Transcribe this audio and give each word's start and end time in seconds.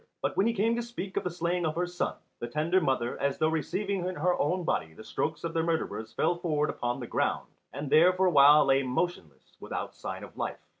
But 0.23 0.35
when 0.35 0.47
he 0.47 0.53
came 0.53 0.75
to 0.75 0.81
speak 0.81 1.15
of 1.15 1.23
the 1.23 1.29
slaying 1.29 1.63
of 1.63 1.75
her 1.75 1.85
son, 1.85 2.15
the 2.39 2.47
tender 2.47 2.81
mother, 2.81 3.19
as 3.21 3.37
though 3.37 3.49
receiving 3.49 4.03
in 4.07 4.15
her 4.15 4.33
own 4.39 4.63
body 4.63 4.95
the 4.95 5.03
strokes 5.03 5.43
of 5.43 5.53
the 5.53 5.61
murderers 5.61 6.11
fell 6.11 6.37
forward 6.39 6.71
upon 6.71 6.99
the 6.99 7.05
ground, 7.05 7.49
and 7.71 7.87
there 7.87 8.11
for 8.11 8.25
a 8.25 8.31
while 8.31 8.65
lay 8.65 8.81
motionless 8.81 9.55
without 9.59 9.93
sign 9.93 10.23
of 10.23 10.35
life. 10.35 10.57